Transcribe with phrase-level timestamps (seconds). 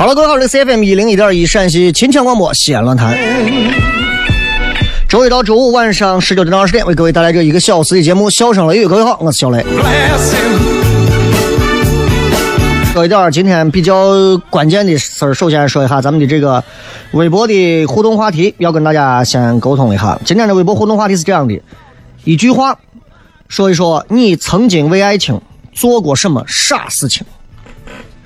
[0.00, 3.18] 好了，各位好，这是 CFM 一零一点一陕西秦腔广播西安论坛。
[5.06, 8.86] 周一到周五晚上十九点到二十点，为各位带来这一个小时的节目《笑声雷雨》。
[8.88, 9.62] 各位好，我是小雷。
[12.94, 16.64] 说一点今天比较关键的事儿，首先说一下咱们的这个
[17.10, 20.18] 微博的互动话题，要跟大家先沟通一下。
[20.24, 21.60] 今天的微博互动话题是这样的：
[22.24, 22.78] 一句话，
[23.48, 25.38] 说一说你曾经为爱情
[25.74, 27.26] 做过什么傻事情，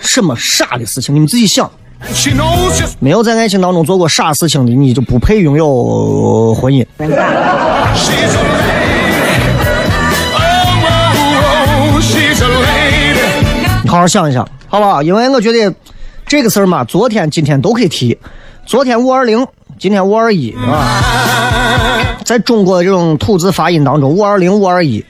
[0.05, 1.71] 什么傻的事情，你们自己想。
[2.99, 6.85] 没有在爱情当中做过傻事情的，你就不配拥有呃婚姻。
[6.99, 7.19] Oh, oh,
[11.95, 12.03] oh.
[13.83, 15.03] 你好好想一想，好不好？
[15.03, 15.75] 因为我觉得
[16.27, 18.19] 这个事儿嘛，昨天、今天都可以提。
[18.67, 19.47] 昨天五二零，
[19.79, 21.03] 今天五二一啊，
[22.25, 25.03] 在中国这种吐字发音当中，五二零、五二一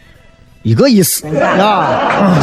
[0.62, 2.38] 一个意思啊。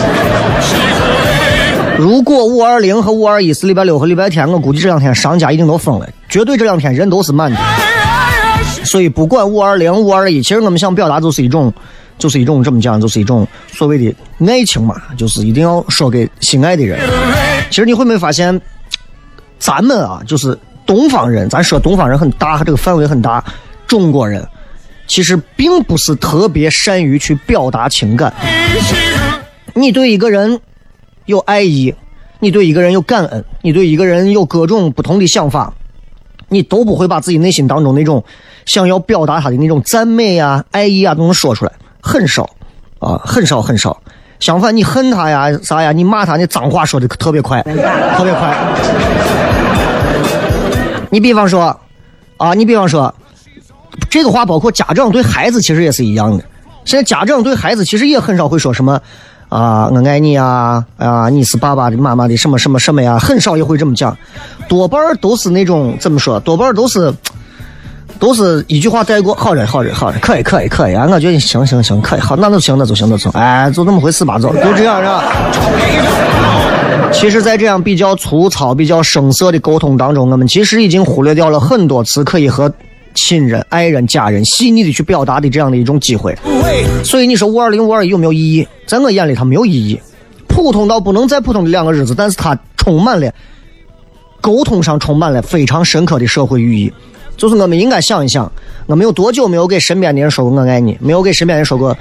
[1.98, 7.60] 如果五二零和五二一是礼拜六和礼拜天，我估计这两天商家一定都疯了，绝对这两天人都是满的。
[8.84, 11.72] 所以不管五二零、五二一，其实我们想表达就是一种，
[12.18, 14.16] 就是一种怎么讲，就是一种所谓的
[14.48, 17.00] 爱情嘛，就是一定要说给心爱的人。
[17.70, 18.60] 其实你会没发现，
[19.60, 23.44] 咱们啊，就是东方人，咱说东方人很大，这个范围很大，
[23.86, 24.44] 中国人
[25.08, 28.34] 其实并不是特别善于去表达情感。
[29.74, 30.60] 你对一个人
[31.32, 31.96] 有爱意，
[32.40, 35.74] 你对一个人有感恩，你对一个人有各种不同的想法，
[36.50, 38.22] 你都不会把自己内心当中那种
[38.66, 41.72] 想要表达他的那种赞美呀、爱意啊，都能说出来，
[42.02, 42.50] 很少
[43.00, 44.00] 啊，很少很少。
[44.42, 48.58] 相反，你恨他呀、啥呀，你骂他，那脏话说的特别快，特别快。
[51.10, 51.80] 你比方说，
[52.38, 53.14] 啊，你比方说，
[54.10, 56.44] 这个话包括家长对孩子其实也是一样的。
[56.84, 59.00] 现在家长对孩子其实也很少会说什么
[59.52, 64.18] 啊，我爱你啊，啊，你是爸爸的、妈妈的什么什么什么呀，很少也会这么讲，
[64.70, 67.14] 多半儿都是那种怎么说，多半儿都是。
[68.20, 71.08] 都是一句话带过，好着好着好着，可以可以可以啊！
[71.10, 75.24] 我觉得行行行，可以好，那就行，那就行，那就行，哎，就那么回事吧，就就这样是吧？
[77.12, 82.72] 其实，在这样比较粗糙、比较生涩的沟通当中，我们其实已经忽略掉了很多次可以和
[83.14, 86.36] 亲人、爱人、家人细腻的去表达的这样的一种机会。
[87.04, 88.68] 所以你说五二零、五二一有没有意义？
[88.86, 90.00] 在我眼里，它没有意义，
[90.48, 93.32] 普通到不能再普通的两个日子，但是它充满了
[94.40, 96.92] 沟通上充满了非常深刻的社会寓意。
[97.38, 98.52] 就是我们应该想一想，
[98.86, 100.98] 我们有多久没有给身边的人说过我爱你？
[101.00, 101.98] 没有给身边人说过，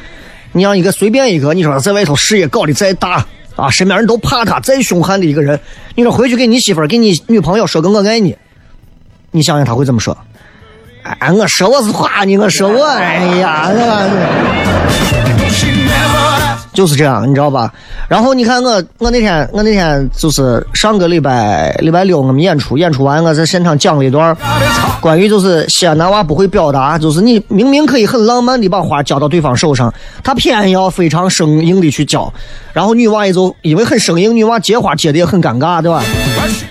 [0.52, 3.26] 你让一个随便一个，你说在外头事业搞得再大
[3.56, 5.58] 啊，身边人都怕他，再凶悍的一个人，
[5.94, 8.36] 你说回去给你媳妇儿、给你女朋友说个我爱你，
[9.30, 10.16] 你想想他会怎么说？
[11.02, 13.70] 哎，我说我是花你，我说我，哎呀，
[16.72, 17.72] 就是这样，你知道吧？
[18.08, 24.36] 然后你看我，我那天我那天就是上个礼拜礼拜六我们演出，演出完我在现场讲了一段
[25.00, 29.92] 关于就是西安男娃不会表达，就是你明明可以很浪漫的把花交到对方手上，
[30.22, 32.32] 他偏要非常生硬的去交，
[32.72, 36.02] 然后女娃也就因为很生硬，女娃接花接的也很尴尬，对吧？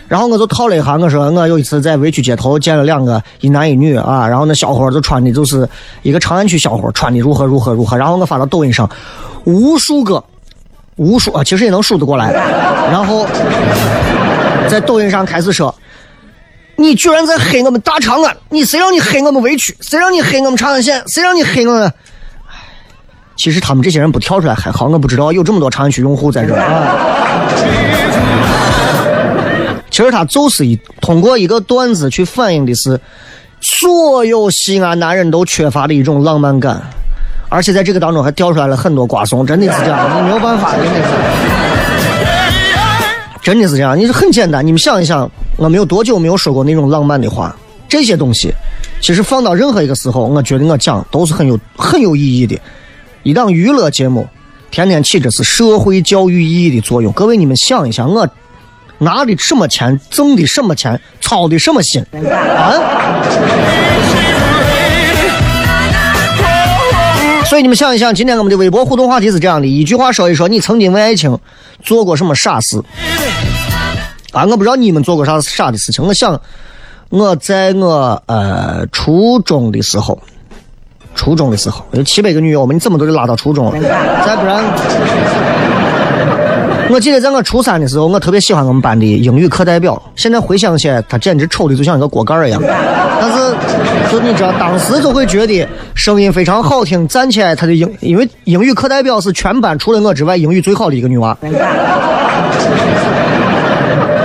[0.07, 5.67] 然后我就套了一下，我说我有一次在围区街头见了两个一男一女啊，然后那小伙就穿的就是
[6.01, 8.89] 一个长安区小伙穿的如何如何如何，然后我发到抖音上，
[9.45, 10.23] 无数个
[10.95, 12.31] 无数啊，其实也能数得过来，
[12.91, 13.25] 然后
[14.69, 15.73] 在抖音上开始说。
[16.81, 18.33] 你居然在黑我们大长安！
[18.47, 19.75] 你谁让你黑我们围区？
[19.81, 21.03] 谁让你黑我们长安县？
[21.07, 21.91] 谁让你黑我们？
[23.35, 27.98] 其实他们这些人不跳出来还好，我不知道有这么多长安区用户在这儿啊。
[29.89, 32.99] 其实他就是一通过一个段子去反映的是
[33.61, 36.81] 所有西安男人都缺乏的一种浪漫感，
[37.49, 41.09] 而且在这个当中还掉出来了很多瓜怂，真的是这样，你没有办法，真的是。
[43.41, 44.65] 真的是这样，你是很简单。
[44.65, 47.55] 你们想一想，我们有多久没有说过那种浪漫的话？
[47.87, 48.53] 这些东西，
[49.01, 52.59] 其实放到任何一个时候，我觉得我讲都是很有很有意义的。
[53.23, 54.27] 一档娱乐节目，
[54.69, 57.11] 天天起着是社会教育意义的作用。
[57.13, 58.29] 各位，你们想一想，我
[58.99, 62.73] 拿的什么钱，挣的什么钱，操的什么心啊？
[67.45, 71.35] 所以你们想一想，今天我们的微博互动话题是这样的：一句话说一说你曾经为爱情
[71.81, 72.79] 做过什么傻事。
[74.31, 76.05] 啊，我不知道你们做过啥傻的事情。
[76.05, 76.39] 我想，
[77.09, 80.21] 我在我呃初中的时候，
[81.15, 83.81] 初中的时候有七百个女友嘛，你怎么都得拉到初中了，
[84.23, 84.63] 再不然。
[86.89, 90.01] 我记得在我初三的时候，我特别喜欢我们班的英语课代表。
[90.15, 92.59] 现在回想起来，他简直丑的就像一个锅盖儿一样。
[93.21, 93.37] 但是，
[94.11, 101.37] 就你知道，当时就会觉得声音非常好听，站起来他的英，因为英语课代表是全班除了我之外英语最好的一个女娃。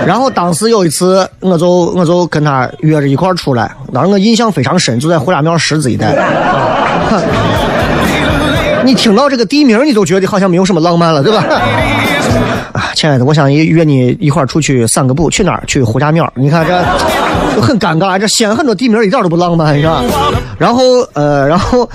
[0.07, 6.15] 然后当时有一次，我就我就跟他约着一块儿出来，当时我印象非常深，就在胡家庙十字一带。
[8.85, 11.45] 你听到这个地名，你都觉得好像没有什么浪漫了，对吧？
[12.75, 15.62] 啊，亲爱的，我想约你一块儿出去散个步，去哪儿？
[15.65, 16.31] 去胡家庙。
[16.35, 16.85] 你看这
[17.55, 20.03] 就很尴尬，这西安很多地名一点都不浪漫，是吧？
[20.59, 20.82] 然后
[21.12, 21.88] 呃，然后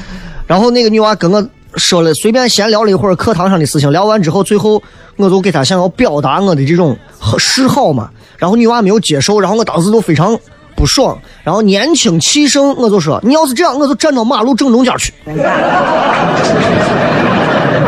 [0.48, 1.46] 然后那个女娃跟我
[1.76, 4.82] 说了，随便闲聊了一会儿课堂上的事情，聊完之后，最后
[5.18, 6.98] 我就给她想要表达我的这种
[7.38, 10.40] 示好嘛，然后女娃没有接受，然后我当时都非常。
[10.76, 15.14] 不爽，然后年轻气盛，我就说你要是这样，我就站到马路正中间去。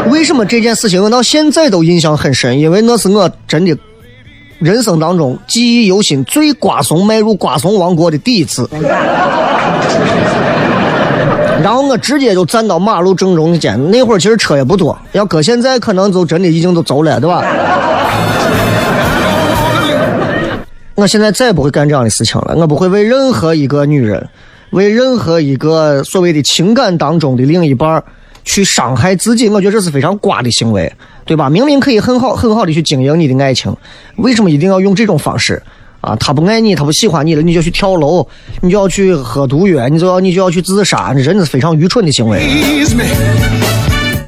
[0.10, 2.60] 为什么这件事情我到现在都印象很深？
[2.60, 3.78] 因为那是我真的
[4.60, 8.70] 人生当中记忆犹新、最瓜怂迈入瓜怂王国的第一次。
[11.64, 17.44] 然后我直接就站到马路正中间，那会儿其实车也不多，要搁现在可能就真的已经都走了，对吧？
[20.96, 22.56] 我现在再也不会干这样的事情了。
[22.56, 24.28] 我不会为任何一个女人，
[24.72, 28.04] 为任何一个所谓的情感当中的另一半
[28.44, 29.50] 去伤害自己。
[29.50, 30.92] 我觉得这是非常瓜的行为，
[31.26, 31.50] 对吧？
[31.50, 33.76] 明明可以很好、很好的去经营你的爱情，
[34.18, 35.62] 为什么一定要用这种方式？
[36.02, 38.28] 啊，他不爱你，他不喜欢你了，你就去跳楼，
[38.60, 42.42] 你就要去喝毒药，你就要你就要去自杀，这真的是非常愚蠢的行为。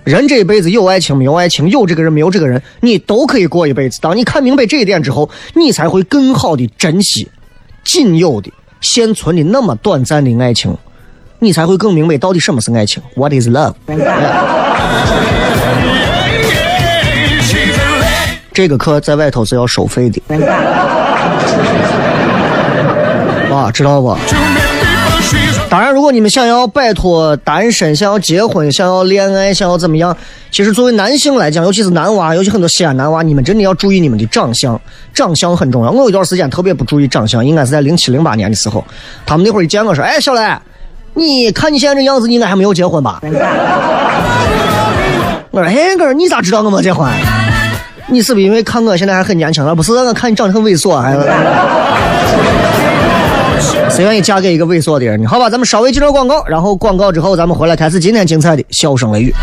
[0.04, 4.00] 人这一辈子有爱情没有爱情，有这个人没有这个人，你都可以过一辈子。
[4.02, 7.28] 当你看明白这一点之后，你才会更好的珍惜
[7.86, 8.52] 仅有的、
[8.82, 10.76] 现存的那么短暂的爱情，
[11.40, 13.02] 你才会更明白到底什么是爱情。
[13.16, 13.76] What is love？
[18.54, 20.22] 这个课在外头是要收费的，
[23.52, 24.18] 啊，知道不？
[25.70, 30.16] 当然，如果你们想要摆脱单身，想要结婚，想要恋爱，想要怎么样？
[30.52, 34.80] 其实作为男性来讲，尤其是男娃，尤其很多西安男娃，你们真的要注意你们的长相，
[35.16, 35.90] 长相很重要。
[35.90, 38.86] 我有一段时间特别不注意长相，应该是在零七零八年的时候，
[39.26, 40.56] 他们那会儿一见我说：“哎，小雷，
[41.16, 43.20] 你看你现在这样子，应该还没有结婚吧？”
[45.50, 47.10] 我说：“哎，哥，你咋知道我没结婚？
[48.08, 49.66] 你是不是因为看我现在还很年轻？
[49.66, 51.20] 而不是我看你长得很猥琐，还是？”
[53.90, 55.28] 谁愿意嫁给一个猥琐的人呢？
[55.30, 59.34] 好吧，咱们稍微接段广告，然后广告之后咱们回来开始今天精彩的笑声雷雨。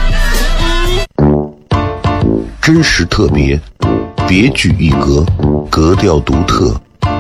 [2.61, 3.59] 真实特别，
[4.29, 5.25] 别具一格，
[5.71, 6.75] 格调独特，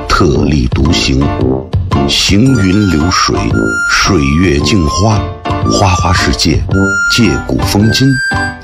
[0.08, 1.22] 特立独行，
[2.08, 3.36] 行云流水，
[3.90, 5.20] 水月镜花，
[5.70, 6.62] 花花世界，
[7.16, 8.06] 借古风今，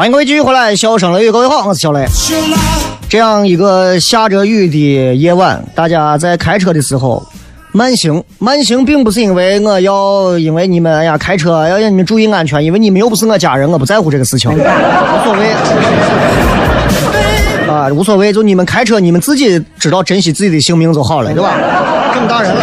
[0.00, 2.06] 欢迎各位继续回来，笑声雷雨，各位好，我是小雷。
[3.06, 7.22] 这样一个下着雨的夜晚，大家在开车的时候
[7.72, 8.24] 慢行。
[8.38, 15.50] 慢行并不是因为我要，因为你们哎呀开车要让你们注意安全，因为你们又不是我家人，我不在乎这个事情，无所谓。
[17.68, 21.52] 啊，无所谓，就你们开车，你们自己知道珍惜自己的性命就好了，对吧？
[22.14, 22.62] 这么大人了。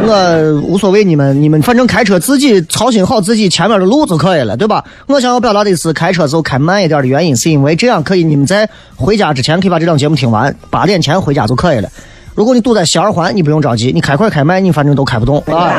[0.00, 4.84] 我无所谓，你们你们反正开车自己操心好自己前面的路就可以了，对吧？
[5.06, 11.88] 我想要表达的是，开车时候开慢一点的原因，是因为这样可以你们在回家之前可以把这档节目听完，八点前回家就可以了。
[12.34, 15.72] 如果你堵在西二环，你不用着急，你开快开慢，你反正都开不动啊。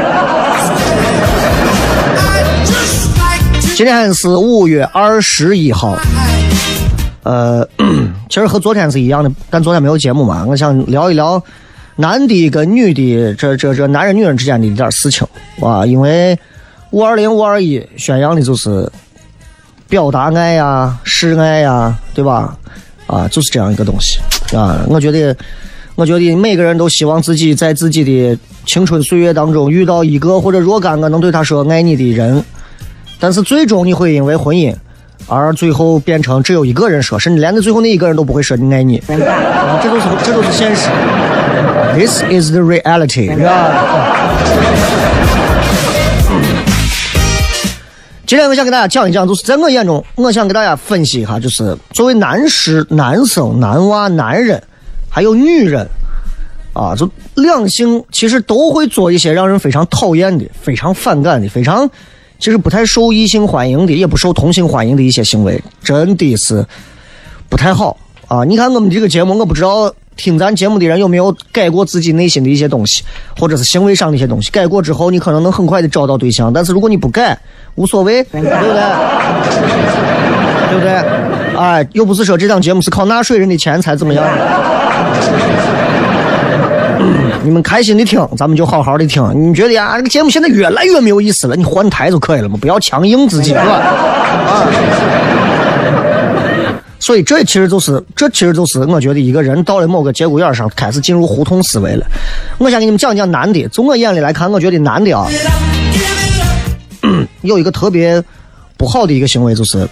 [3.75, 5.95] 今天是五月二十一号，
[7.23, 7.65] 呃，
[8.29, 11.41] 其实和昨天是一样的，但昨天没有节目嘛，我想聊一聊。
[11.99, 15.27] 男的跟女的，这这这男人女人之间的一点事情，
[15.59, 15.85] 哇！
[15.85, 16.39] 因为
[16.91, 18.89] 五二零五二一宣扬的就是
[19.89, 22.57] 表达爱呀、示爱呀，对吧？
[23.05, 24.17] 啊，就是这样一个东西
[24.55, 24.79] 啊！
[24.87, 25.35] 我觉得，
[25.95, 32.41] 我觉得每个人都希望自己在自己的青春岁月当中遇到一个或者若干个能对他说爱你的人，
[33.19, 34.73] 但是最终你会因为婚姻
[35.27, 40.87] 而最后变成只有一个人说，甚至连那最后那一个人都不会说你爱你，啊，这都是这都是现实。
[41.79, 43.27] This is the reality？
[48.25, 54.61] 今天我想给大家讲一讲，就是在我眼中，我想给大家分析一下，就是作为男士、男生、男娃、男人，
[55.09, 55.87] 还有女人，
[56.73, 61.89] 啊，就两性其实都会做一些让人非常讨厌的、非常反感的、非常
[62.39, 66.65] 其实不太受异性欢迎的，也不受同性欢迎的一些行为，真的是
[67.47, 68.43] 不太好啊！
[68.43, 69.93] 你看我们这个节目，我不知道。
[70.19, 73.03] 听咱节目的人有没有改过自己内心的一些东西，
[73.39, 74.51] 或者是行为上的一些东西？
[74.51, 76.51] 改过之后，你可能能很快的找到对象。
[76.51, 77.39] 但是如果你不改，
[77.75, 78.53] 无所谓，对不对？
[80.69, 80.91] 对不对？
[81.57, 84.25] 哎，又不是说这档节目是靠纳税人的钱才怎么样？
[87.41, 89.23] 你们开心的听，咱们就好好的听。
[89.33, 93.71] 你觉得呀，这个节目现在越来越没有意思了，你换台就可以了嘛，不要强硬自己，是吧？
[93.71, 94.67] 啊。
[96.99, 102.05] 所以这其实就是，这其实就是，我觉得一个人到了某个节骨眼上，开始进入胡同思维了。
[102.57, 105.25] 我先给你们讲讲男的，从我眼里来看，我觉得男的啊，
[107.41, 108.21] 有一个特别
[108.77, 109.87] 不好的一个行为，就是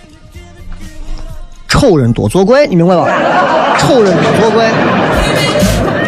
[1.67, 3.07] 丑人多作怪，你明白吧？
[3.79, 4.71] 丑人多作怪，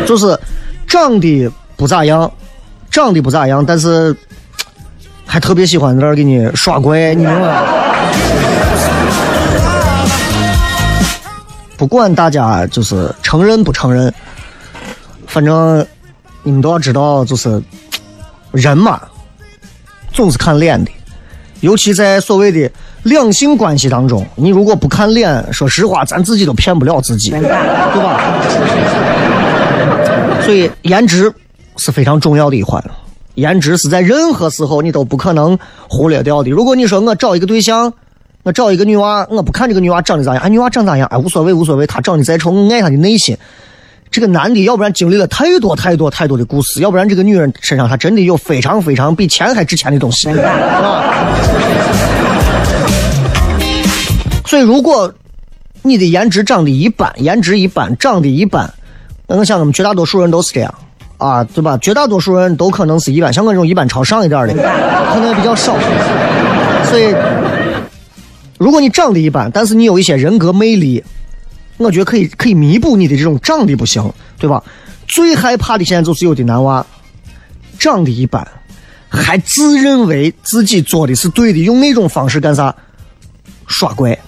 [0.05, 0.37] 就是
[0.85, 2.29] 长得不咋样，
[2.91, 4.13] 长得不咋样，但是
[5.25, 7.88] 还特别喜欢在那给你耍怪，你明白吧？
[11.79, 14.13] 不管大家就是承认不承认，
[15.25, 15.87] 反正
[16.43, 17.63] 你们都要知道，就是
[18.51, 18.99] 人嘛，
[20.11, 20.91] 总是看脸的。
[21.61, 22.69] 尤其在所谓的
[23.03, 28.19] 两性关系当中，你如果不看脸，说实话，咱自己都骗不了自己，对吧？
[30.43, 31.33] 所以颜值
[31.77, 32.83] 是非常重要的一环，
[33.35, 35.57] 颜值是在任何时候你都不可能
[35.87, 36.49] 忽略掉的。
[36.49, 37.93] 如果你说我找一个对象。
[38.43, 43.37] 我找一个女娃，我不看这个女娃长得咋样，哎，女娃长咋样，哎，无所谓，无所谓，她长得再丑，我爱她的内心。
[44.09, 50.29] 这个男的，要不然经历了太多太多太多的故事，要不然这个女人身上她真的有非常非常比钱还值钱的东西。
[54.45, 55.13] 所以，如果
[55.81, 58.73] 你的颜值长得一般，颜值一般，长得一般，
[59.27, 60.73] 我想我们绝大多数人都是这样
[61.17, 61.77] 啊，对吧？
[61.81, 64.53] 绝大多数人都可能是一般，像我这种一般朝上一点的，
[65.13, 65.75] 可能也比较少。
[66.85, 67.13] 所以。
[68.59, 71.01] 如果你长得一般，但是你有一些人格魅力，
[71.77, 74.03] 我觉得可以可以弥补你的这种长得不行，
[74.37, 74.61] 对吧？
[75.07, 76.85] 最害怕的现在就是有的男娃
[77.79, 78.45] 长得一般，
[79.07, 82.75] 还自认为自己做的是对的，用那种方式干啥？
[83.65, 84.19] 耍怪。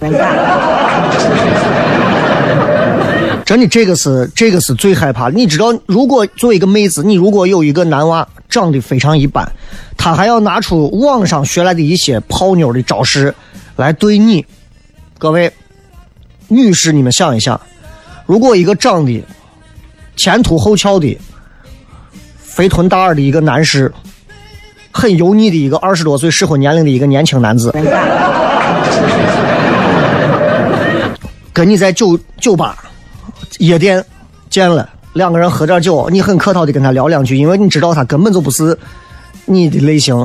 [3.44, 5.32] 真的，这个是这个是最害怕的。
[5.32, 9.46] 你知道，如果作为一个妹子，你如果有一个男娃长得非常一般，
[9.98, 13.34] 他还要拿出网上学来的一些泡妞的招式
[13.82, 14.46] 来对你，
[15.18, 15.52] 各位
[16.46, 17.60] 女士，你们想一想，
[18.26, 19.20] 如果一个长得
[20.14, 21.18] 前凸后翘的、
[22.38, 23.92] 肥臀大耳的一个男士，
[24.92, 27.72] 很油腻的一个二十多岁适婚年龄的一个年轻男子，
[31.52, 32.84] 跟你在酒酒吧。
[33.58, 34.04] 夜店
[34.48, 38.78] 见了两个人喝点酒，你很客套的跟他聊两句，因为你知道他根本就不是
[39.44, 40.24] 你的类型。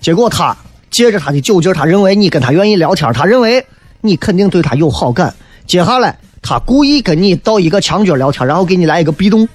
[0.00, 0.56] 结果他
[0.96, 3.62] 借着他的酒劲，他认为你跟他愿意聊天，他认为
[4.00, 5.34] 你肯定对他有好感。
[5.66, 9.46] 接下来他故意跟你到一个墙角聊天，然后给你来一个壁咚。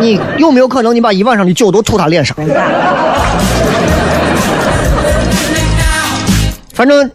[0.00, 2.36] 你有没有可能你把一晚上的酒都吐他脸上？
[6.74, 7.08] 反正。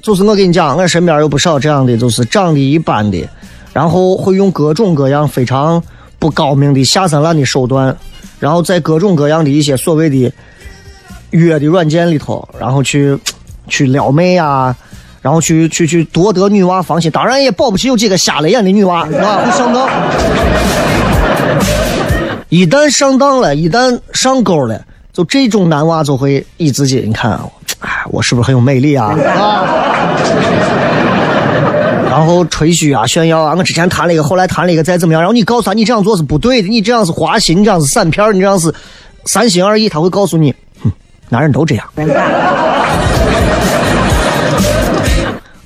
[0.00, 3.28] 就是我跟你讲，我身边有不少这样的，就是长得一般的，
[3.72, 5.82] 然后会用各种各样非常
[6.20, 7.96] 不高明的下三滥的手段，
[8.38, 10.32] 然后在各种各样的一些所谓的
[11.36, 13.16] 约的软件里头，然后去
[13.68, 14.74] 去撩妹呀，
[15.22, 17.10] 然后去去去夺得女娃芳心。
[17.10, 19.88] 当然也保不齐有几个瞎了眼的女娃啊，会上当。
[22.48, 24.80] 一旦上当了，一旦上钩了，
[25.12, 27.38] 就这种男娃就会以自己，你看。
[27.80, 29.14] 哎，我是不是很有魅力啊？
[29.36, 30.16] 啊！
[32.08, 33.54] 然后吹嘘啊，炫耀啊！
[33.54, 35.20] 我之前谈了一个，后来谈了一个，再怎么样？
[35.20, 38.72] 然后你告诉他，你这样做是不对的，你这样是花心，你这样是散片，你这样是
[39.26, 39.90] 三心二意。
[39.90, 40.54] 他会告诉你，
[41.28, 41.86] 男人都这样。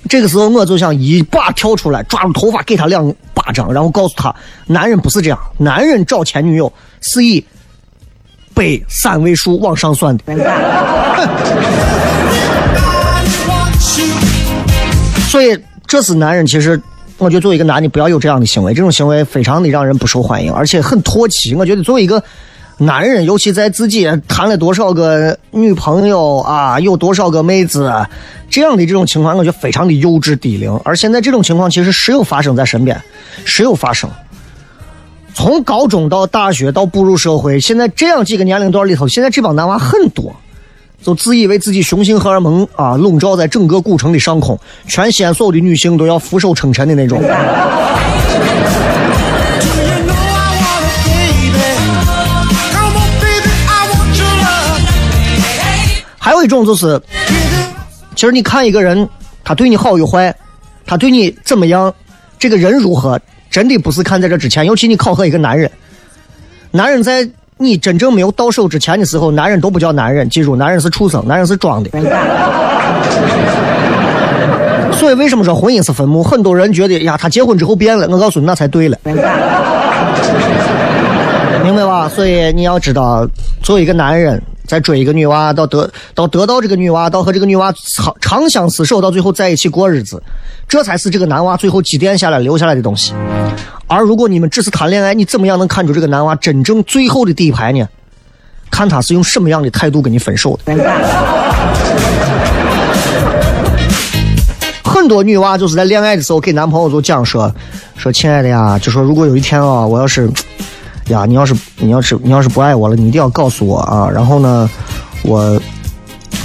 [0.08, 4.34] 这个时候，我就想一把跳出来，抓住头发给他两巴掌，然后告诉他，
[4.66, 7.44] 男人不是这样，男人找前女友是以
[8.52, 10.24] 背三位数往上算的。
[15.28, 16.44] 所以，这是男人。
[16.44, 16.80] 其实，
[17.18, 18.74] 我觉得作为一个男的，不要有这样的行为。
[18.74, 21.54] 这种行为非常的让人不受欢迎，而且很唾弃。
[21.54, 22.20] 我觉得，作为一个
[22.82, 27.92] 男人，尤其在自己谈了多少个女朋友啊，有多少个妹子，
[28.48, 30.74] 这样的这种情况，我觉得非常的幼稚低龄。
[30.82, 32.98] 而现在这种情况，其实时有发生在身边，
[33.44, 34.08] 时有发生。
[35.34, 40.34] 从高中到大学到步入社会，现在这样几个年龄段里头，现在这帮男娃很多。
[41.02, 47.22] 就自以为自己雄性荷尔蒙啊笼罩在整个古城的上空，全西安所有的女性都要俯首称臣的那种。
[56.22, 57.00] 还有一种就是，
[58.14, 59.08] 其实你看一个人，
[59.42, 60.32] 他对你好与坏，
[60.86, 61.92] 他对你怎么样，
[62.38, 63.18] 这个人如何，
[63.50, 64.66] 真的不是看在这之前。
[64.66, 65.68] 尤其你考核一个男人，
[66.70, 67.28] 男人在。
[67.62, 70.26] 你真正没有到手之前的时候，男人都不叫男人。
[70.30, 71.90] 记住，男人是畜生，男人是装的。
[74.94, 76.22] 所以为什么说婚姻是坟墓？
[76.22, 78.08] 很多人觉得呀，他结婚之后变了。
[78.08, 78.96] 我告诉你，那才对了。
[79.04, 79.14] 明
[81.76, 82.08] 白吧？
[82.08, 83.28] 所以你要知道，
[83.62, 90.22] 作为一个男人，再追一个女娃，到得到得到这个女娃，到和这个女娃长长相厮守，到最后在一起过日子，
[90.68, 93.12] 这才是这个男娃最后积淀下来留下来的东西。
[93.88, 97.84] 而如果你们只是谈恋爱，你怎么样能看出这个男娃真正最后的底牌呢？
[98.70, 100.72] 看他是用什么样的态度跟你分手的。
[104.84, 107.52] 很多女娃就是在恋爱的时候给男朋友就讲说，
[107.96, 110.30] 说亲爱的呀，就说如果有一天啊，我要是，
[111.10, 114.08] 呀，你要是你要是你要是不爱我了，你一定要告诉我啊。
[114.12, 114.68] 然后呢，
[115.22, 115.60] 我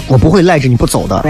[0.07, 1.21] 我不会赖着你不走的。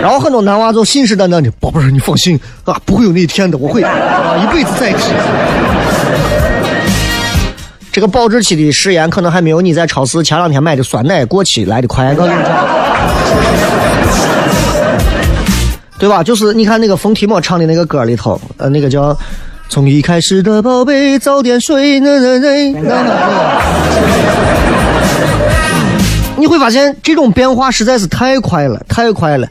[0.00, 5.12] 然后很多男娃就信誓旦旦的，宝贝儿，你放心啊，不会有那一天的，我会啊一辈子在一起。
[7.90, 12.32] 这个保质期的誓言可能还没有你在超市前两天买的酸奶过期来的快，我跟你，
[15.98, 16.22] 对吧？
[16.22, 19.12] 就是你看那个冯提莫唱的那个歌里头，呃，那个叫
[19.68, 23.62] 《从一开始的宝贝早点睡》，那那那那那。
[26.36, 29.46] 你会发现这种变化实在是太快了，太快了。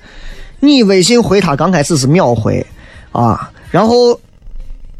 [0.59, 2.65] 你微信回他刚开始是秒回，
[3.11, 4.19] 啊，然后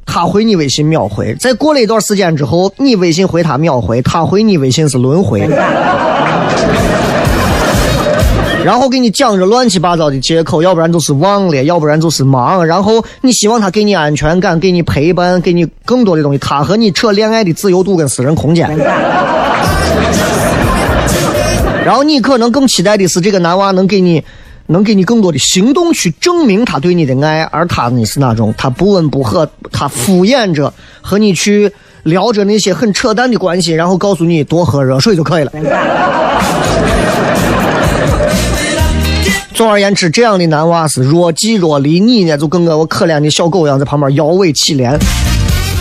[0.06, 5.42] 他回你微信秒回，再过了一段时间之后，你微信回他秒回，他回你微信是轮回，
[8.68, 18.68] 然后给你讲着乱七八糟的借口，要不然就是忘了，要不然就是忙，然后你希望他给你安全感，给你陪伴，给你更多的东西，他和你扯恋爱的自由度跟私人空间，
[21.86, 24.22] 然后你可能更期待的是这个男娃能给你。
[24.70, 31.72] 能给你更多的行动去证明他对你的爱，而他呢是那种他不温不火，他敷衍着和你去
[32.04, 35.52] 聊着那些很扯淡的关系，然后告诉你多喝热水就可以了。
[39.58, 44.96] 总而言之，这样的男娃是若即若离，你呢就跟个我可怜的小狗一样在旁边摇尾乞怜。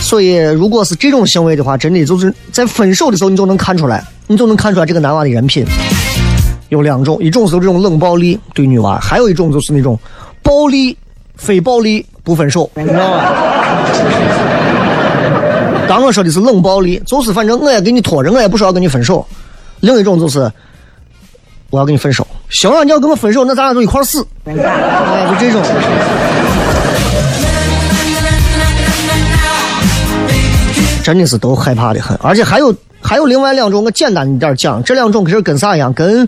[0.01, 5.63] 所以，如果是这种行为的话，真的就是在分手的时候，你就能看出来，你就能看出来这个男娃的人品。
[6.69, 9.95] 有两种，一种是这种冷暴力对女娃，还有一种就是那种
[10.41, 10.97] 暴力
[11.35, 13.23] 非暴力不分手，你知道吗？
[15.87, 19.23] 刚我说的是冷暴力，就是反正我也给你拖着，我也不说要跟你分手。
[19.81, 20.51] 另一种就是
[21.69, 24.25] 我要跟你分手，行啊，你要跟我分手，那咱俩就一块儿死。
[24.45, 25.61] 哎，就这种。
[31.03, 35.93] 真的是都害怕的很，而且还有还有另外两种，我简单一点讲，这两种可是跟啥一样？
[35.93, 36.27] 跟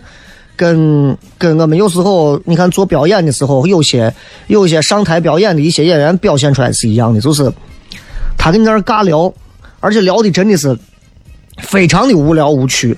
[0.56, 4.12] 跟跟我们有时候你看做表演的时候，有些
[4.46, 7.50] 有些上台表演的一些演员表现出来是一样的，就是
[8.38, 9.32] 他跟你在那尬聊，
[9.80, 10.74] 而且聊的真的是
[11.58, 12.96] 非常的无聊无趣，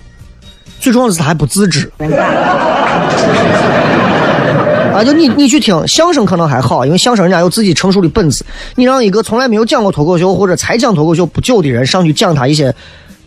[0.82, 1.88] 最重要的是他还不自知。
[4.92, 8.44] 啊，就你你去听相声可能还好，因为相声人家有自己成熟的本子。
[8.74, 12.74] 你让一个从来没有讲过脱口秀或者才讲脱口秀不久的人上去讲他一些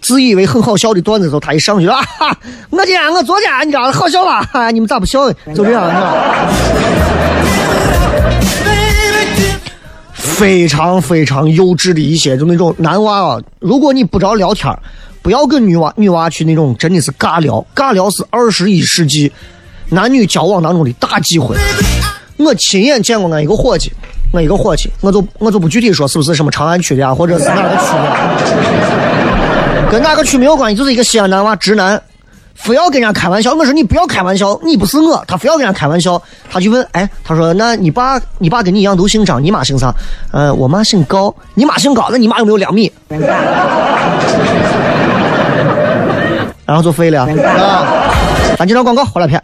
[0.01, 2.37] 自以为很好笑的段子的时候，他一上去啊，哈，
[2.71, 4.43] 我今天我昨天你知道好笑吧？
[4.51, 5.31] 哈，你们咋不笑？
[5.55, 6.47] 就这样，是吧？
[10.17, 14.71] 非常非常幼稚的一些，就那种男娃啊，如果你不着聊天
[15.25, 19.31] 不要跟女娃女娃去那种真的是尬聊，尬聊是二十一世纪。
[19.89, 21.57] 男女交往当中的大忌讳，
[22.37, 23.91] 我亲眼见过俺一个伙计，
[24.31, 31.99] 我一个伙计，我就我就不具体说是不是什么长安区的啊，或者是哪个区的，跟哪个区没有关系，就是一个西安男娃，直男，
[32.53, 33.51] 非要跟人家开玩笑。
[33.55, 36.21] 我说你不要开玩笑，你不是我，他非要跟人家开玩笑。
[36.51, 39.91] 他就问，哎，他说那你爸你爸跟你一样都姓张，你妈姓啥？
[40.31, 42.91] 呃，我妈姓高，你妈姓高，那你妈有没有两米？
[46.65, 47.27] 然后就废了啊！
[48.57, 49.41] 咱接着广告，回来片。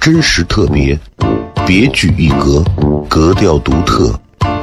[0.00, 0.98] 真实特别，
[1.66, 2.62] 别具一格，
[3.08, 4.12] 格调独特，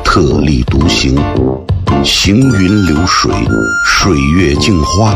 [0.04, 1.16] 特立独行，
[2.04, 3.34] 行云流水，
[3.86, 5.16] 水月镜花，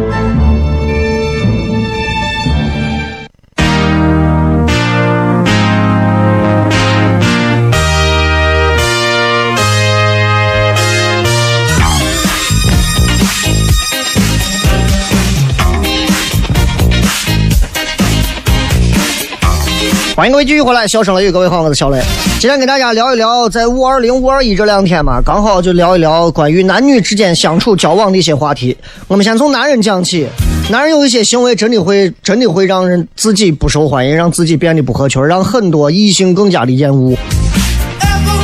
[20.21, 21.99] 欢迎各位继续回来，笑声雷雨，各位好，我是小雷。
[22.39, 28.77] 今天跟大家聊一聊，在五二零、五二一这两天嘛，刚好就聊一聊关于男女之间相处、交往的一些话题。
[29.07, 30.27] 我们先从男人讲起，
[30.69, 37.17] 男人有一些行为真的会，真的会让人自己不受欢迎，让自己变得不合群，让很多异性更加的厌恶。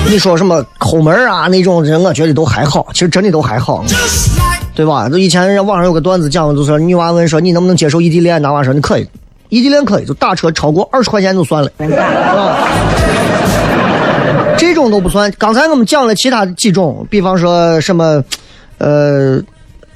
[0.09, 3.85] 你说什么抠门啊那种人，我觉得都还好，其实真的都还好，
[4.73, 5.07] 对吧？
[5.07, 9.07] 就以前网上有个段子讲，就说女娃问说你能不能接受异地恋，男娃说你可以。
[9.49, 11.71] 异地恋可以，就打车超过二十块钱就算了。
[11.79, 12.67] 啊，
[14.57, 15.31] 这种都不算。
[15.37, 18.23] 刚才我们讲了其他几种，比方说什么，
[18.77, 19.41] 呃，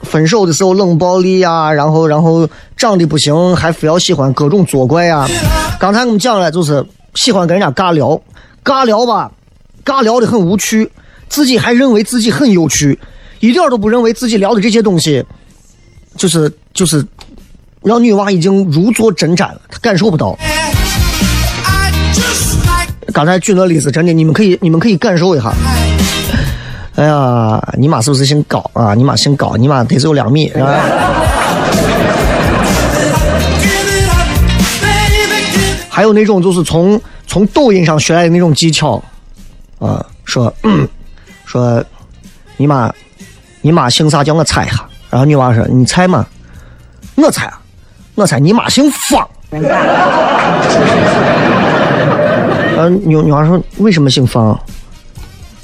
[0.03, 5.27] 分手的时候冷暴力呀，然后然后长得不行还非要喜欢各种作怪呀。
[5.79, 6.85] 刚才我们讲了，就是
[7.15, 8.21] 喜欢跟人家尬聊，
[8.63, 9.31] 尬聊吧，
[9.83, 10.89] 尬聊的很无趣，
[11.27, 12.97] 自己还认为自己很有趣，
[13.41, 15.25] 一点都不认为自己聊的这些东西，
[16.15, 17.05] 就是就是。
[17.83, 20.37] 让女娃已经如坐针毡了，她感受不到。
[23.11, 25.51] 刚才举那例子，真的，你们可以，你们可以感受一下。
[26.95, 28.93] 哎呀，你妈是不是姓高啊？
[28.93, 30.79] 你妈姓高，你妈得是有两米，是吧？
[35.89, 39.03] 还有那种就是从从抖音上学来的那种技巧，
[39.79, 40.53] 啊，说、
[41.45, 41.83] 说
[42.57, 42.93] 你妈
[43.61, 44.23] 你妈姓啥？
[44.23, 44.85] 叫我猜一下。
[45.09, 46.25] 然后女娃说你猜嘛？
[47.15, 47.59] 我猜啊，
[48.15, 49.27] 我猜你妈姓方。
[52.77, 54.57] 呃， 女女娃说为什么姓方？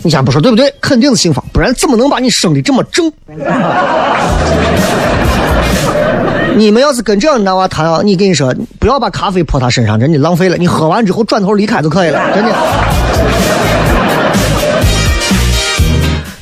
[0.04, 0.72] 你先不说对不对？
[0.80, 3.12] 肯定是姓方，不然怎么能把你生的这么正？
[6.56, 10.58] 你们要是跟这样的男娃谈啊，你跟你说，不要把咖啡泼他身上，真的浪费了。
[10.58, 12.52] 你喝完之后转头离开就可以了，真的。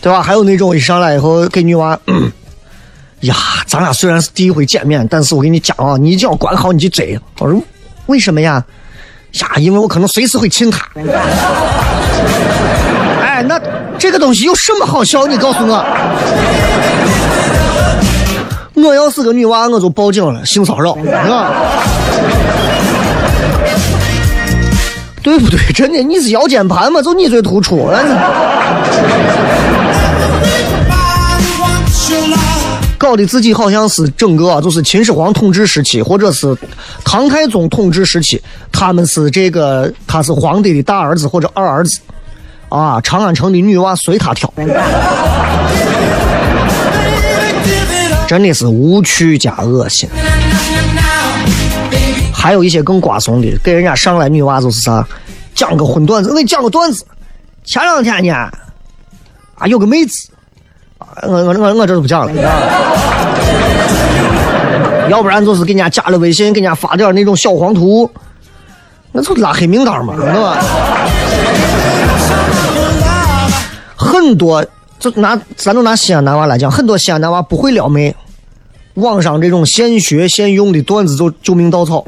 [0.02, 0.22] 对吧？
[0.22, 2.32] 还有那种一上来以后给女娃，嗯
[3.22, 7.20] 呀，咱俩虽然是第一回见面，但是我跟你讲啊，你一定要管好你的嘴。
[7.40, 7.60] 我说
[8.06, 8.64] 为什么呀？
[9.34, 10.86] 呀，因为我可能随时会亲她。
[13.22, 13.60] 哎，那
[13.98, 15.26] 这个东西有什么好笑？
[15.26, 15.84] 你告诉我。
[18.76, 21.52] 我要是个女娃，我就报警了，性骚扰，啊，
[25.24, 25.60] 对不对？
[25.74, 27.02] 真的，你是腰间盘吗？
[27.02, 27.90] 就你最突出。
[32.98, 36.58] 搞得自己好像是整个就是秦始皇统治时期，或者是
[37.04, 42.00] 唐太宗统治时期，他们是这个他是皇帝的大儿子或者二儿子，
[42.70, 44.52] 啊，长安城的女娃随他挑。
[48.28, 50.10] 真的是无趣加恶心。
[52.34, 55.08] 还有一些更瓜怂的，给人家上来女娃就是啥，
[55.54, 56.30] 讲个荤段子。
[56.30, 57.06] 我给你讲个段子，
[57.64, 58.34] 前两天呢，
[59.56, 60.30] 啊有个妹子，
[61.00, 62.32] 我我我我这就不讲了。
[65.10, 68.10] 要不然就是给人家加了微信，给人家发点那种小黄图，
[69.12, 70.58] 那就拉黑名单嘛，对吧？
[73.96, 74.66] 很多。
[74.98, 78.16] 就拿咱就拿西安男娃来讲，很多西安男娃不会撩妹，
[78.96, 82.04] 网上这种现学现用的段子就救命稻草，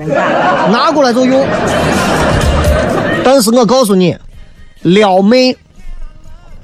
[0.71, 1.45] 拿过来就用。
[3.23, 4.17] 但是我告诉你，
[4.81, 5.55] 撩妹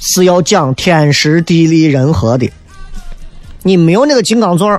[0.05, 2.51] 是要讲天时地利人和的，
[3.61, 4.77] 你没有那个金刚钻，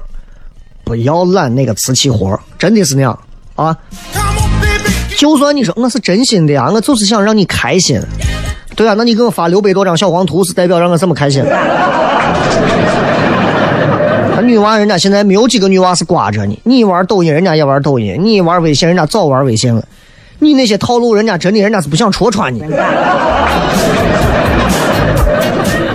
[0.84, 3.18] 不要揽那个瓷器活，真的是那样
[3.56, 3.74] 啊。
[5.16, 7.98] 就算你说我是真心的呀，我就是想让你开心。
[8.76, 11.42] 对啊，那你给我发六百多张小黄图，是代表让我这么开心？
[14.36, 19.82] 那女娃人家现在没有几个女娃是挂着你，你玩抖音，人家也玩抖音；你玩微信，人家早玩微信了。
[20.40, 22.60] 你那些套路，人家真的，人家是不想戳穿你。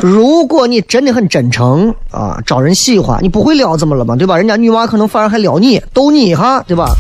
[0.02, 4.16] 如果你真的很真诚啊，招人喜欢，你不会撩怎么了嘛？
[4.16, 4.38] 对吧？
[4.38, 6.96] 人家女娃可能反而还撩你，逗你一下，对吧？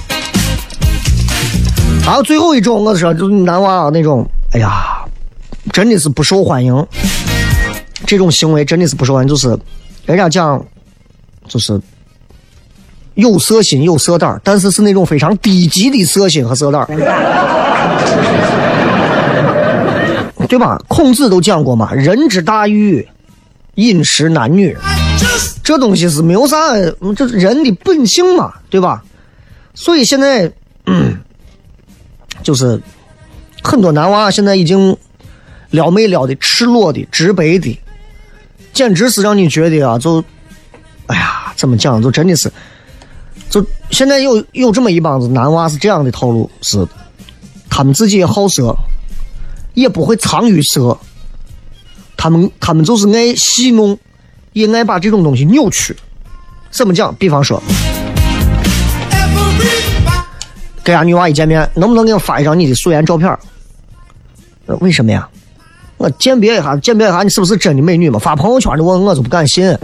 [2.03, 4.95] 还有最后一种，我说就是男娃啊那种，哎呀。
[5.71, 6.87] 真的是不受欢迎，
[8.07, 9.29] 这种行为真的是不受欢迎。
[9.29, 9.49] 就是
[10.05, 10.65] 人家讲，
[11.47, 11.79] 就是
[13.13, 16.87] 有色心有色胆但是是那种非常低级的色心和色胆
[20.49, 20.81] 对吧？
[20.89, 23.07] 孔子都讲过嘛，“人之大欲，
[23.75, 24.75] 饮食男女”，
[25.63, 26.57] 这东西是没有啥，
[27.15, 29.01] 这是人的本性嘛，对吧？
[29.73, 30.51] 所以现在，
[30.87, 31.15] 嗯，
[32.43, 32.81] 就是
[33.63, 34.97] 很多男娃现在已经。
[35.71, 37.79] 撩妹撩的赤裸的、直白的，
[38.73, 40.17] 简直是让你觉得啊，就，
[41.05, 42.01] 哎呀，怎么讲？
[42.01, 42.51] 就真的是，
[43.51, 46.83] 就现在有有这么一帮子男娃是这样的套路，是
[47.69, 48.75] 他们自己也好色，
[49.73, 50.97] 也不会藏于色，
[52.17, 53.97] 他们他们就是爱戏弄，
[54.53, 55.95] 也爱把这种东西扭曲。
[56.71, 57.13] 怎么讲？
[57.15, 57.61] 比方说，
[60.83, 63.29] 跟俺女娃一见面，能不能给我发一张你的素颜照片？
[64.65, 65.27] 呃为什么呀？
[65.97, 68.19] 我鉴别一下，鉴别一下，你是不是真的美女嘛？
[68.19, 69.75] 发朋友圈的我，我就不敢信。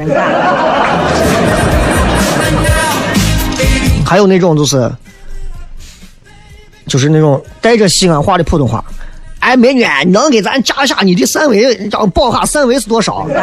[4.06, 4.90] 还有那种就是，
[6.88, 8.86] 就是那种带着西安话的普通话。
[9.46, 13.28] 哎，美女，能给咱加一下你的三围，让报下三围是多少？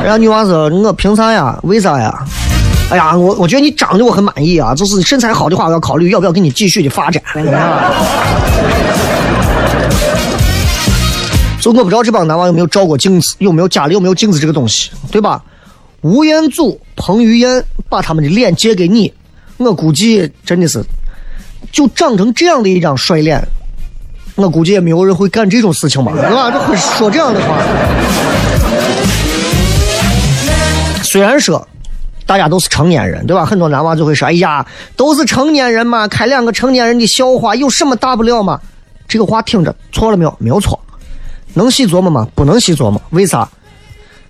[0.00, 1.58] 人家女娃说：“我凭啥呀？
[1.64, 2.24] 为啥呀？”
[2.88, 7.20] 哎呀，我我觉得你长得我很满意啊，就是身材好的话，我要考虑要不要跟你继续的发展。
[11.60, 15.42] 就我不知道这帮男娃有没有照过镜子，有没有家里有没有镜子这个东西，对吧？
[16.02, 19.12] 吴彦祖、彭于晏把他们的脸借给你，
[19.56, 20.80] 我估计真的是，
[21.72, 23.40] 就长成这样的一张帅脸，
[24.34, 26.50] 我估计也没有人会干这种事情吧， 对吧？
[26.50, 27.58] 就会说这样的话。
[31.02, 31.66] 虽然说
[32.26, 33.44] 大家都是成年人，对吧？
[33.44, 38.60] 很多男娃就会说：“哎呀，都是成年人嘛，开两个成年人的笑话有什么大不了嘛？”
[39.08, 40.36] 这个话听着错了没有？
[40.38, 40.78] 没有错。
[41.54, 42.26] 能细琢磨吗？
[42.34, 43.00] 不能细琢磨。
[43.10, 43.48] 为啥？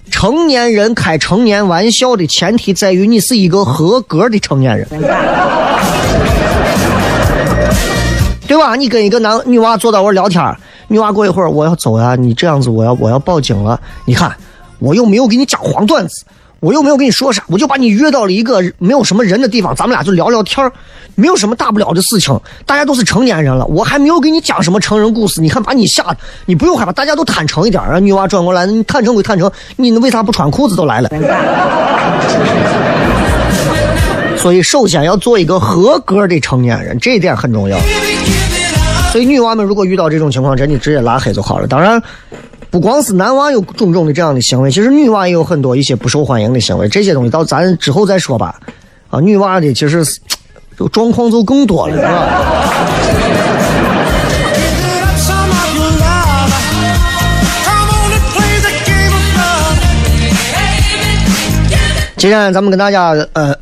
[0.08, 4.86] 成年人开成年玩笑的前提在于你是一个合格的成年人，
[8.46, 8.76] 对吧？
[8.76, 10.42] 你跟一个男女娃坐到我聊天，
[10.88, 13.80] 女娃过一会儿我要走呀，你这样子我要我要报警了。
[14.04, 14.32] 你看
[14.78, 16.24] 我又没有给你讲黄段子，
[16.60, 20.70] 我又没有跟你说啥，我就把你约到了一个没有什么人的地方，咱们俩就聊聊天
[21.14, 22.38] 没有什么大不了的事情。
[22.64, 25.40] 大家都是成年人了，我还没有给你讲什么成人故事。
[25.40, 28.04] 你看把你吓的，你不用害怕，大家都坦诚一点让。
[28.04, 31.10] 女娃转过来，你坦诚归坦诚，你为啥不穿裤子都来了？
[34.36, 37.76] 所以首先要做一个合格的成年人，这一点很重要。
[39.16, 41.66] 所以女娃们如果遇到这种情况，真的直接拉黑就好了。
[41.66, 41.98] 当然，
[42.70, 46.86] 不光是男娃有种种的这样的行为，其实女娃也有很多一些不受欢迎的行为。
[46.86, 48.60] 这些东西到咱之后再说吧。
[49.08, 50.04] 啊，女娃的其实
[50.78, 52.12] 就状况就更多了，是吧？
[62.18, 63.54] 今天咱们跟大家呃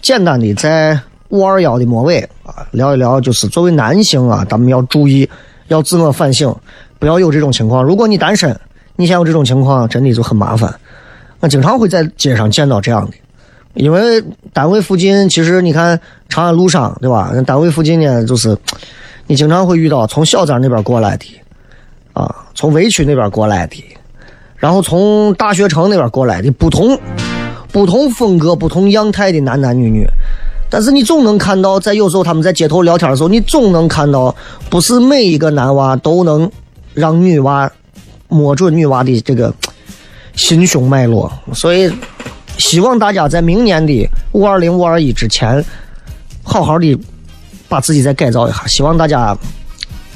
[0.00, 0.98] 简单的在
[1.36, 5.28] 五二幺的末尾啊聊一聊，就是作为男性啊，咱们要注意，
[5.68, 6.54] 要自我反省，
[6.98, 7.84] 不要有这种情况。
[7.84, 8.58] 如果你单身，
[8.96, 10.74] 你想有这种情况，真的就很麻烦。
[11.40, 13.16] 我经常会在街上见到这样的，
[13.74, 17.32] 因为单位附近，其实你看长安路上，对吧？
[17.46, 18.56] 单位附近呢，就是
[19.26, 21.26] 你经常会遇到从小寨那边过来的，
[22.14, 23.84] 啊，从围区那边过来的，
[24.56, 26.98] 然后从大学城那边过来的，不同。
[27.72, 30.06] 不同风格、不同样态的男男女女，
[30.68, 34.34] 但是你总能看到，在有时候他们在街头聊天的时候，你总能看到，
[34.68, 36.50] 不是每一个男娃都能
[36.94, 37.70] 让女娃
[38.28, 39.52] 摸准女娃的这个
[40.34, 41.32] 心胸脉络。
[41.52, 41.92] 所以，
[42.58, 45.64] 希望大家在明年的五二零、五二一之前，
[46.42, 46.98] 好好的
[47.68, 48.66] 把自己再改造一下。
[48.66, 49.36] 希望大家，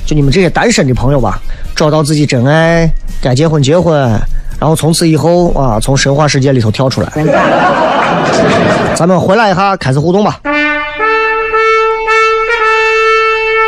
[0.04, 1.40] 就你们这些单身的朋友吧，
[1.76, 2.90] 找到自己真爱，
[3.22, 3.98] 该结婚结婚。
[4.58, 7.10] 然后从此以后啊，从神话世界里头跳出来，
[8.96, 10.40] 咱们回来一下，开始互动吧。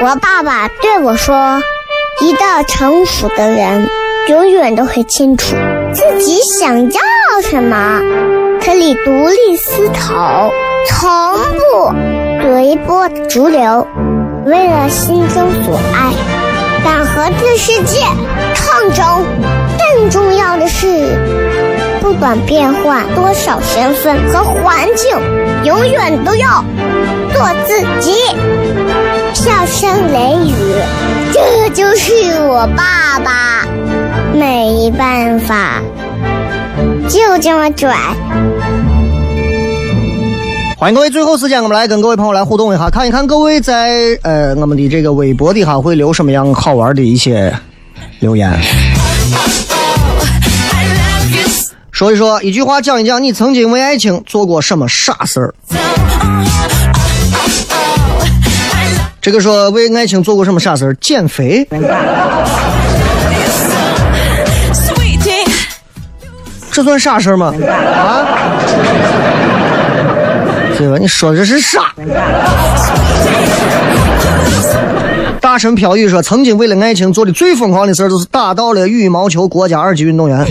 [0.03, 1.63] 我爸爸对我说
[2.21, 3.89] ：“一个成熟的人，
[4.29, 5.55] 永远都会清楚
[5.93, 7.01] 自己想要
[7.43, 8.01] 什么，
[8.61, 10.51] 可以独立思考，
[10.89, 11.09] 从
[11.71, 11.95] 不
[12.43, 13.87] 随波逐流，
[14.45, 16.13] 为了心中所爱，
[16.85, 18.01] 敢和这世界
[18.55, 19.25] 抗争。”
[19.95, 20.87] 更重要的是，
[22.13, 25.17] 不管变换多少身份和环境，
[25.65, 26.63] 永远都要
[27.33, 28.13] 做自己。
[29.33, 30.53] 笑声雷雨，
[31.33, 33.67] 这就是我爸爸。
[34.35, 35.81] 没办法，
[37.09, 37.97] 就这么拽。
[40.77, 43.89] 欢迎各位，最后时间我们来跟各位朋友来互动一下，看一看各位在
[44.23, 47.51] 呃我们的这个微博底下会留什么样好玩的一些
[48.21, 48.53] 留言。
[52.03, 55.55] 说一说，一句话讲一讲，你曾经为爱情做过什么傻事儿？
[59.21, 60.95] 这个说为爱情做过什么傻事儿？
[60.95, 61.65] 减肥？
[66.73, 67.55] 这算傻事儿吗？
[67.69, 68.27] 啊？
[70.77, 70.99] 对吧？
[70.99, 71.93] 你说这是傻。
[75.41, 80.45] 大神飘雨说，曾经为了爱情做的最疯狂的事儿，就是打到了羽毛球国家二级运动员。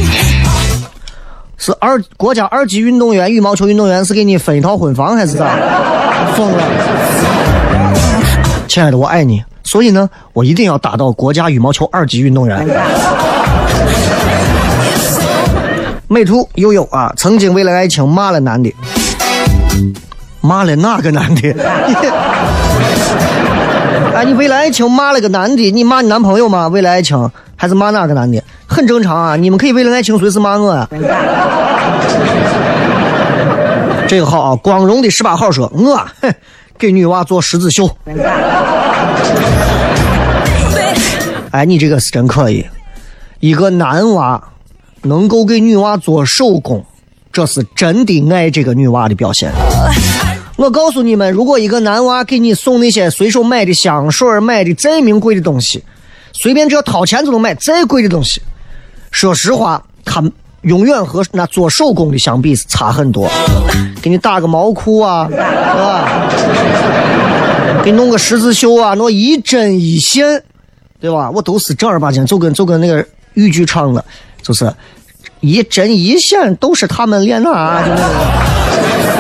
[1.62, 5.56] 是二国家二级运动员，羽毛球运动员是给你分一套婚房还是咋？
[6.36, 6.64] 疯了！
[8.68, 12.68] 亲爱的，我爱你，所以呢，我一定要打到国家羽毛球二级运动员。
[16.10, 18.74] 美图悠悠啊，曾经为了爱情骂了男的，
[20.42, 21.54] 骂了哪个男的？
[24.14, 26.68] 哎，你为了爱情骂了个男的，你骂你男朋友吗？
[26.68, 27.32] 为了爱情。
[27.62, 29.36] 还是骂哪个男的，很正常啊！
[29.36, 30.90] 你们可以为了爱情随时骂我啊。
[34.08, 36.34] 这个号啊，光荣的十八号说，我哼
[36.80, 37.88] 给女娃做十字绣。
[41.52, 42.66] 哎，你这个是真可以，
[43.40, 44.42] 一个男娃
[45.04, 46.84] 能够给女娃做手工，
[47.32, 49.52] 这是真的爱这个女娃的表现。
[50.62, 55.84] 我告诉你们，如果一个男娃给你送那些随手买的香水、买的再名贵的东西。
[56.34, 58.40] 随便只要掏钱就能买再贵的东西，
[59.10, 60.24] 说实话，他
[60.62, 63.28] 永远和那做手工的相比是差很多。
[64.04, 66.30] 给你打个毛裤啊，是吧？
[67.84, 70.44] 给你弄个十字绣啊，弄一针一线，
[71.00, 71.32] 对吧？
[71.32, 73.04] 我都是正儿八经，就跟就跟那个
[73.34, 74.06] 豫剧唱的，
[74.44, 74.72] 就是
[75.42, 78.06] 一针一线都是他们练那啊，就那个，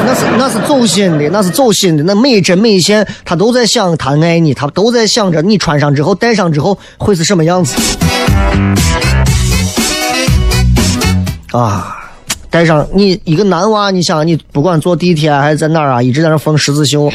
[0.05, 7.76] 那是那是走心的，那是走心的，那每针每线他都在想他爱你，他都在想着你穿上之后戴上之后会是什么样子
[11.51, 11.97] 啊。
[12.52, 17.10] 带上你一个男娃，你想你不管坐地铁还是在哪儿啊，一直在那缝十字绣，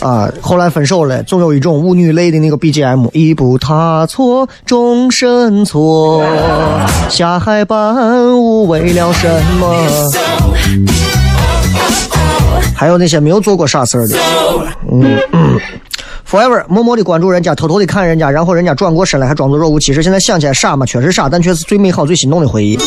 [0.00, 6.24] 啊，后来分手了，总有一种舞女泪的那个 BGM，一步踏错，终身错，
[7.10, 9.74] 下海伴舞为了什么？
[12.76, 14.16] 还有那些没有做过傻事儿的，
[14.92, 15.58] 嗯嗯
[16.28, 20.04] ，forever 默默的关注人家，偷偷的看人家，然后人家转过身来还装作若无其事。
[20.04, 22.78] 现在想起来傻嘛，确实傻，但却是最美好、最心动的回忆。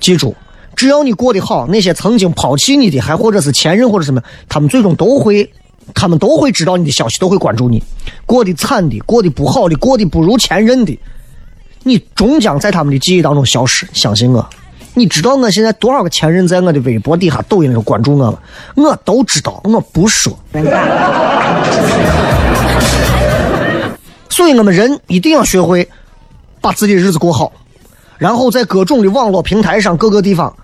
[0.00, 0.34] 记住。
[0.80, 5.52] 只要你过得好，那些曾经抛弃你的，还或者是前任或者什么，他们最终都会，
[5.92, 7.82] 他们都会知道你的消息，都会关注你。
[8.24, 10.98] 过得惨的，过得不好的，过得不如前任的，
[11.82, 13.86] 你终将在他们的记忆当中消失。
[13.92, 14.48] 相信我，
[14.94, 18.38] 你知道我现在多少个前任在我的微博底下、抖音上关注我吗？
[18.74, 20.32] 我都知道，我不说。
[24.30, 25.86] 所以，我们人一定要学会
[26.62, 27.52] 把自己的日子过好，
[28.16, 30.56] 然后在各种的网络平台上、各个地方。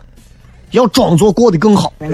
[0.77, 2.07] 要装作过得更好，哎，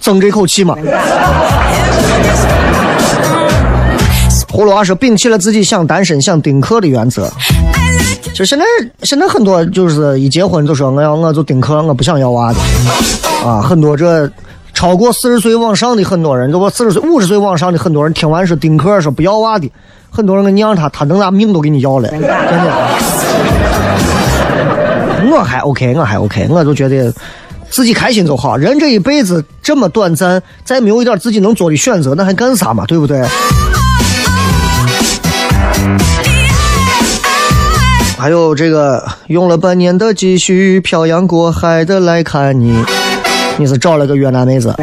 [0.00, 0.74] 争这口气嘛。
[4.50, 7.30] 葫芦娃说摒弃了自己想单身、想丁克的原则。
[8.34, 8.64] 就现在，
[9.04, 12.58] 现在很多就是一结婚就说我要我就丁克，我不想要娃的
[13.48, 13.62] 啊。
[13.62, 14.28] 很多这
[14.74, 19.70] 超过四十岁往上的很多人，就我四十岁、五十岁往上的很多人，听完说丁克说不要娃的，
[20.10, 22.28] 很多人跟你让他，他能把命都给你要了，真的。
[25.30, 27.12] 我还 OK，我还 OK，我就觉得
[27.70, 28.56] 自己开心就好。
[28.56, 32.86] 人这一辈子这么短暂，再没有一点自己能做的选择，那还干啥嘛？
[32.86, 33.22] 对不对？
[38.18, 42.82] 还有这个用了半年的积蓄漂洋过海的来看你，
[43.58, 44.74] 你是找了个越南妹子？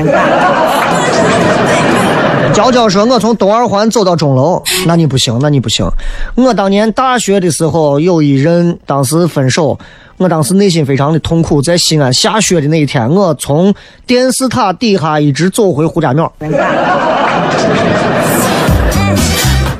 [2.54, 5.86] 娇娇说：“我从东二环走到钟楼，那你不行，那你不行。
[6.36, 9.78] 我当年大学的时候有一任，当时分手。”
[10.18, 13.74] 我当时内心非常的痛苦，在西安下雪的那一天，我从
[14.08, 16.32] 电视塔底下一直走回胡家庙，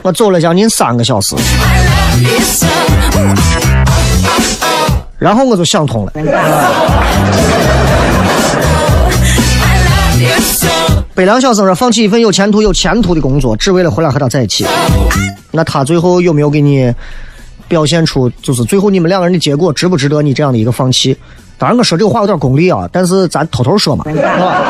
[0.02, 1.36] 我走了将近三个小时，
[5.18, 6.12] 然后我就想通了。
[11.14, 14.66] 北凉小生说：“放弃一份有前途、有前途的工作，只为了回来和他在一起。”
[15.52, 16.94] 那他最后有没有给你？
[17.68, 21.18] 表现出就是最后你们两个人的结果值不值得你这样的一个放弃？
[21.58, 24.04] 当然我说这个话有点功利啊，但是咱偷偷说嘛。
[24.08, 24.66] 是 吧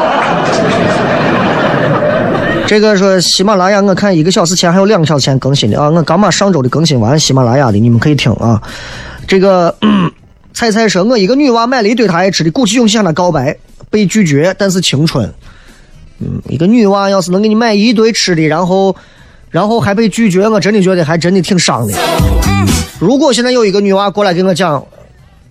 [2.67, 8.61] 这个说喜马拉雅，我看一个小时前还有两个小时前更新的啊，我刚把上周的更新完，喜马拉雅的你们可以听啊。
[9.27, 9.75] 这个
[10.53, 13.57] 彩彩说，我一个女娃买了一堆她爱吃的，鼓起勇气向她告白，
[13.89, 15.31] 被拒绝，但是青春。
[16.19, 18.95] 嗯，一个女娃要是能给你买一堆吃的，然后。
[19.51, 21.93] 然后还被拒绝，我真的觉得还真的挺伤的。
[22.99, 24.83] 如果现在有一个女娃过来跟我讲，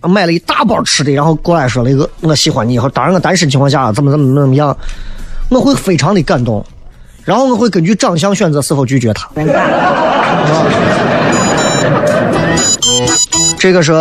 [0.01, 4.75] 买了一大包吃的，然后过来说了一个我喜欢你，以后当然我单身情况下怎么怎么怎么样，
[5.49, 6.65] 我会非常的感动，
[7.23, 9.29] 然后我会根据长相选择是否拒绝她。
[13.57, 13.91] 这个是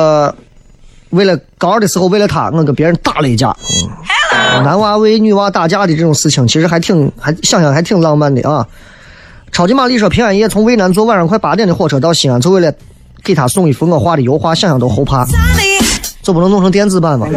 [1.11, 3.55] 为了高二的时候为了她，我跟别人打了一架。
[4.63, 8.67] 男娃为女娃打架的这种事情，其实还挺还想想还挺浪漫的啊。
[9.53, 12.73] 超级玛丽说：“平安夜从渭南坐晚上快八点的火车到西安，就为了
[13.25, 15.27] 给他送一幅我画的油画，想想都后怕。
[16.23, 17.27] 就不能弄成电子版吗？”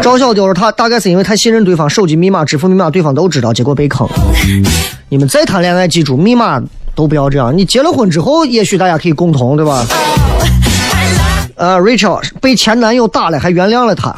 [0.00, 4.08] 赵小丢说：“他大概是因为太信任对方，手机密码、支付密码对方都知道，结果被坑。
[5.10, 6.58] 你们再谈恋爱，记住密码
[6.94, 7.54] 都不要这样。
[7.56, 9.84] 你结了婚之后，也许大家可以共同，对吧？”
[11.56, 14.14] 呃，Rachel 被前男友打了，还原谅了他。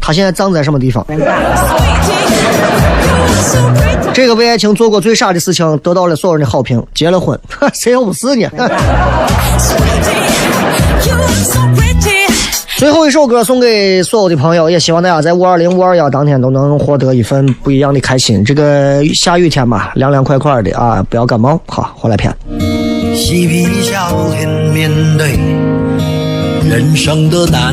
[0.00, 1.04] 他现在葬在什么地方？
[4.14, 7.38] 这个为爱情做过最傻的事情，得到了所有人的好评，结了婚，
[7.74, 8.48] 谁又不是呢？
[12.76, 18.44] 最后一首歌送给所有的朋友，也希望大家在五二零、五二幺当天都能获得一份不一样的开心。
[18.44, 21.60] 这个下雨天嘛，凉凉快快的啊，不要感冒。
[21.68, 22.34] 好，回来片。
[23.14, 25.38] 嬉皮笑脸面对
[26.68, 27.72] 人生的难。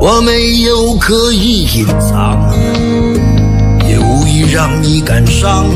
[0.00, 2.38] 我没有刻意隐藏，
[3.88, 5.66] 也无意让你感伤。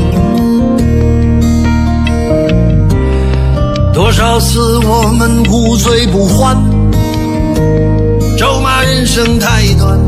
[3.93, 6.57] 多少次我们无醉不欢，
[8.37, 9.99] 咒骂人生太短，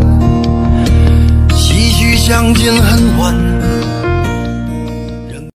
[1.49, 3.44] 唏嘘相见恨晚。